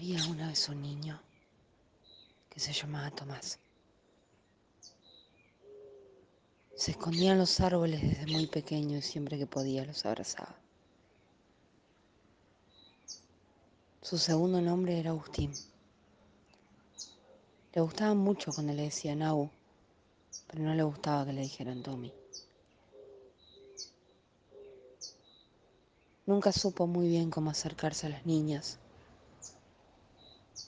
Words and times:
Había 0.00 0.24
una 0.30 0.48
vez 0.48 0.66
un 0.70 0.80
niño 0.80 1.20
que 2.48 2.58
se 2.58 2.72
llamaba 2.72 3.10
Tomás. 3.10 3.58
Se 6.74 6.92
escondía 6.92 7.32
en 7.32 7.38
los 7.38 7.60
árboles 7.60 8.00
desde 8.00 8.32
muy 8.32 8.46
pequeño 8.46 8.96
y 8.96 9.02
siempre 9.02 9.36
que 9.36 9.46
podía 9.46 9.84
los 9.84 10.06
abrazaba. 10.06 10.56
Su 14.00 14.16
segundo 14.16 14.62
nombre 14.62 14.98
era 14.98 15.10
Agustín. 15.10 15.52
Le 17.74 17.82
gustaba 17.82 18.14
mucho 18.14 18.52
cuando 18.54 18.72
le 18.72 18.84
decían 18.84 19.20
Agu, 19.20 19.50
pero 20.46 20.62
no 20.62 20.74
le 20.74 20.82
gustaba 20.82 21.26
que 21.26 21.34
le 21.34 21.42
dijeran 21.42 21.82
Tommy. 21.82 22.10
Nunca 26.24 26.52
supo 26.52 26.86
muy 26.86 27.06
bien 27.08 27.30
cómo 27.30 27.50
acercarse 27.50 28.06
a 28.06 28.10
las 28.10 28.24
niñas. 28.24 28.78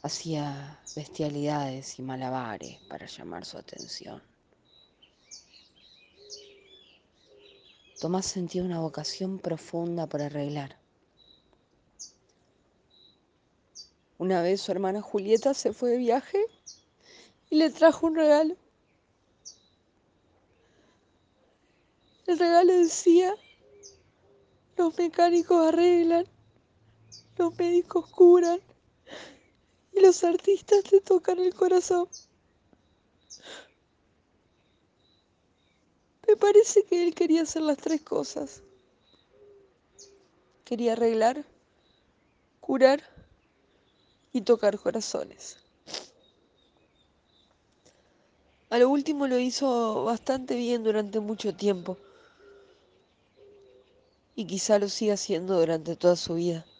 Hacía 0.00 0.80
bestialidades 0.94 1.98
y 1.98 2.02
malabares 2.02 2.80
para 2.88 3.06
llamar 3.06 3.44
su 3.44 3.58
atención. 3.58 4.22
Tomás 8.00 8.26
sentía 8.26 8.64
una 8.64 8.80
vocación 8.80 9.38
profunda 9.38 10.08
por 10.08 10.22
arreglar. 10.22 10.76
Una 14.18 14.42
vez 14.42 14.60
su 14.60 14.72
hermana 14.72 15.02
Julieta 15.02 15.54
se 15.54 15.72
fue 15.72 15.90
de 15.90 15.98
viaje 15.98 16.38
y 17.50 17.56
le 17.56 17.70
trajo 17.70 18.06
un 18.06 18.16
regalo. 18.16 18.56
El 22.26 22.38
regalo 22.38 22.72
decía, 22.72 23.34
los 24.76 24.96
mecánicos 24.96 25.66
arreglan, 25.66 26.26
los 27.36 27.56
médicos 27.58 28.08
curan 28.08 28.60
y 29.92 30.00
los 30.00 30.24
artistas 30.24 30.82
te 30.84 31.00
tocan 31.00 31.38
el 31.38 31.54
corazón. 31.54 32.08
Me 36.26 36.36
parece 36.36 36.84
que 36.84 37.02
él 37.02 37.14
quería 37.14 37.42
hacer 37.42 37.62
las 37.62 37.78
tres 37.78 38.02
cosas. 38.02 38.62
Quería 40.64 40.92
arreglar, 40.92 41.44
curar 42.60 43.02
y 44.32 44.40
tocar 44.40 44.78
corazones. 44.78 45.58
A 48.70 48.78
lo 48.78 48.88
último 48.88 49.26
lo 49.26 49.38
hizo 49.38 50.04
bastante 50.04 50.56
bien 50.56 50.82
durante 50.82 51.20
mucho 51.20 51.54
tiempo 51.54 51.98
y 54.34 54.46
quizá 54.46 54.78
lo 54.78 54.88
siga 54.88 55.12
haciendo 55.14 55.60
durante 55.60 55.94
toda 55.94 56.16
su 56.16 56.36
vida. 56.36 56.64
Lo 56.64 56.72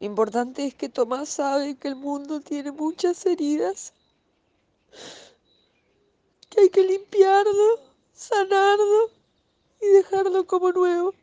importante 0.00 0.66
es 0.66 0.74
que 0.74 0.88
Tomás 0.88 1.28
sabe 1.28 1.76
que 1.76 1.88
el 1.88 1.96
mundo 1.96 2.40
tiene 2.40 2.72
muchas 2.72 3.24
heridas 3.26 3.92
que 6.48 6.62
hay 6.62 6.70
que 6.70 6.82
limpiarlo, 6.82 7.78
sanarlo 8.12 9.10
y 9.80 9.86
dejarlo 9.86 10.46
como 10.46 10.72
nuevo. 10.72 11.14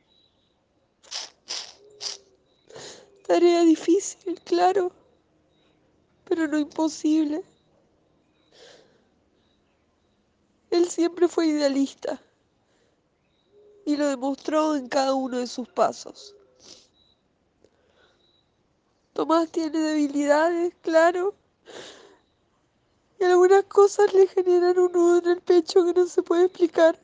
Tarea 3.28 3.62
difícil, 3.64 4.40
claro, 4.42 4.92
pero 6.24 6.48
no 6.48 6.58
imposible. 6.58 7.44
Él 10.70 10.90
siempre 10.90 11.28
fue 11.28 11.48
idealista 11.48 12.22
y 13.86 13.98
lo 13.98 14.08
demostró 14.08 14.76
en 14.76 14.88
cada 14.88 15.14
uno 15.14 15.40
de 15.40 15.48
sus 15.48 15.68
pasos. 15.68 16.37
Tomás 19.18 19.50
tiene 19.50 19.80
debilidades, 19.80 20.76
claro, 20.84 21.34
y 23.20 23.24
algunas 23.24 23.64
cosas 23.64 24.14
le 24.14 24.28
generan 24.28 24.78
un 24.78 24.92
nudo 24.92 25.18
en 25.18 25.30
el 25.30 25.42
pecho 25.42 25.84
que 25.84 25.94
no 26.00 26.06
se 26.06 26.22
puede 26.22 26.46
explicar. 26.46 27.02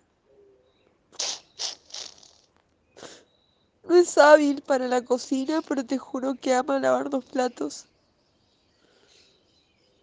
No 3.90 3.96
es 3.96 4.16
hábil 4.20 4.62
para 4.62 4.88
la 4.88 5.04
cocina, 5.04 5.64
pero 5.68 5.84
te 5.84 5.98
juro 5.98 6.36
que 6.36 6.54
ama 6.54 6.78
lavar 6.78 7.12
los 7.12 7.26
platos. 7.26 7.88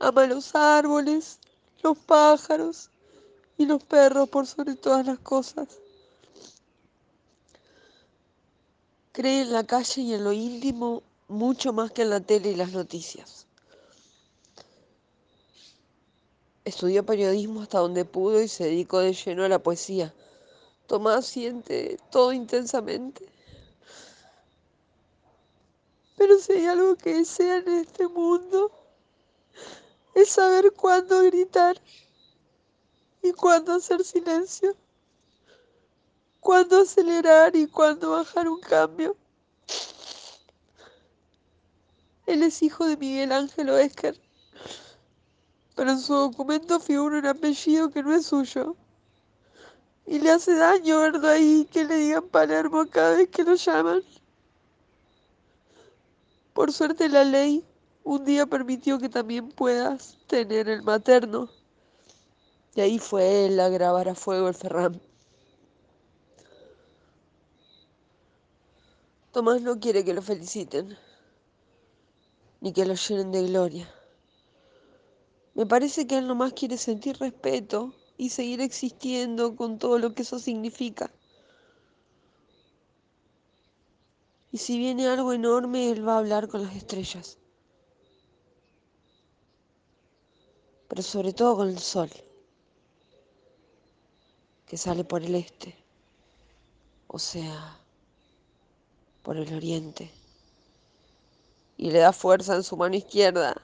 Ama 0.01 0.27
los 0.27 0.53
árboles, 0.57 1.39
los 1.81 1.97
pájaros 1.97 2.91
y 3.57 3.67
los 3.67 3.85
perros 3.85 4.29
por 4.29 4.49
sobre 4.49 4.75
todas 4.75 5.07
las 5.07 5.21
cosas. 5.21 5.79
Cree 9.13 9.43
en 9.43 9.53
la 9.53 9.63
calle 9.63 10.03
y 10.03 10.15
en 10.15 10.25
lo 10.25 10.33
íntimo 10.33 11.05
mucho 11.31 11.73
más 11.73 11.93
que 11.93 12.03
en 12.03 12.11
la 12.11 12.21
tele 12.21 12.51
y 12.51 12.57
las 12.57 12.73
noticias. 12.73 13.47
Estudió 16.65 17.07
periodismo 17.07 17.63
hasta 17.63 17.79
donde 17.79 18.05
pudo 18.05 18.43
y 18.43 18.49
se 18.49 18.65
dedicó 18.65 18.99
de 18.99 19.15
lleno 19.15 19.45
a 19.45 19.49
la 19.49 19.63
poesía. 19.63 20.13
Tomás 20.87 21.27
siente 21.27 21.99
todo 22.11 22.33
intensamente. 22.33 23.27
Pero 26.17 26.39
si 26.39 26.53
hay 26.53 26.67
algo 26.67 26.97
que 26.97 27.15
desea 27.15 27.59
en 27.59 27.69
este 27.69 28.09
mundo, 28.09 28.73
es 30.15 30.31
saber 30.31 30.73
cuándo 30.73 31.23
gritar 31.23 31.81
y 33.23 33.33
cuándo 33.33 33.73
hacer 33.73 34.05
silencio, 34.05 34.75
cuándo 36.41 36.81
acelerar 36.81 37.55
y 37.55 37.69
cuándo 37.69 38.11
bajar 38.11 38.49
un 38.49 38.61
cambio. 38.61 39.17
Él 42.31 42.45
es 42.45 42.63
hijo 42.63 42.87
de 42.87 42.97
Miguel 42.97 43.33
Ángelo 43.33 43.77
Esquer, 43.77 44.17
pero 45.75 45.91
en 45.91 45.99
su 45.99 46.15
documento 46.15 46.79
figura 46.79 47.19
un 47.19 47.27
apellido 47.27 47.91
que 47.91 48.05
no 48.05 48.15
es 48.15 48.27
suyo. 48.27 48.77
Y 50.07 50.21
le 50.21 50.31
hace 50.31 50.55
daño 50.55 51.01
verlo 51.01 51.27
ahí 51.27 51.67
que 51.73 51.85
le 51.85 51.97
digan 51.97 52.29
Palermo 52.29 52.87
cada 52.89 53.17
vez 53.17 53.29
que 53.31 53.43
lo 53.43 53.57
llaman. 53.57 54.05
Por 56.53 56.73
suerte 56.73 57.09
la 57.09 57.25
ley 57.25 57.65
un 58.05 58.25
día 58.25 58.47
permitió 58.47 59.01
que 59.01 59.09
también 59.09 59.49
puedas 59.49 60.17
tener 60.29 60.69
el 60.69 60.83
materno. 60.83 61.51
Y 62.77 62.81
ahí 62.81 63.01
fue 63.01 63.47
él 63.47 63.59
a 63.59 63.69
grabar 63.71 64.09
a 64.09 64.15
fuego 64.15 64.47
el 64.47 64.55
Ferran. 64.55 65.01
Tomás 69.33 69.63
no 69.63 69.81
quiere 69.81 70.05
que 70.05 70.15
lo 70.15 70.23
feliciten, 70.23 70.97
ni 72.61 72.73
que 72.73 72.85
lo 72.85 72.95
llenen 72.95 73.33
de 73.33 73.43
gloria. 73.47 73.95
Me 75.55 75.67
parece 75.67 76.07
que 76.07 76.19
él 76.19 76.27
nomás 76.27 76.53
quiere 76.53 76.77
sentir 76.79 77.19
respeto 77.19 77.95
y 78.17 78.31
seguir 78.31 78.61
existiendo 78.61 79.57
con 79.57 79.79
todo 79.79 79.99
lo 79.99 80.15
que 80.15 80.23
eso 80.23 80.39
significa. 80.39 81.11
Y 84.53 84.59
si 84.59 84.79
viene 84.79 85.09
algo 85.09 85.33
enorme, 85.33 85.91
él 85.91 86.07
va 86.07 86.15
a 86.15 86.19
hablar 86.19 86.49
con 86.49 86.63
las 86.63 86.75
estrellas. 86.75 87.39
Pero 90.89 91.03
sobre 91.03 91.33
todo 91.33 91.57
con 91.57 91.69
el 91.69 91.79
sol, 91.79 92.11
que 94.67 94.77
sale 94.77 95.05
por 95.05 95.23
el 95.23 95.35
este, 95.37 95.77
o 97.07 97.19
sea, 97.19 97.79
por 99.23 99.37
el 99.37 99.55
oriente, 99.55 100.11
y 101.81 101.91
le 101.91 102.01
da 102.01 102.13
fuerza 102.13 102.55
en 102.55 102.63
su 102.63 102.77
mano 102.77 102.95
izquierda, 102.95 103.57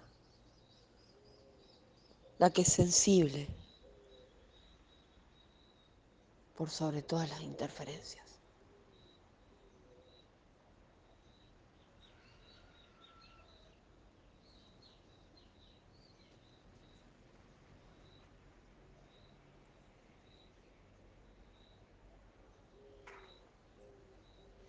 la 2.39 2.49
que 2.49 2.63
es 2.63 2.73
sensible 2.73 3.47
por 6.57 6.71
sobre 6.71 7.03
todas 7.03 7.29
las 7.29 7.43
interferencias. 7.43 8.26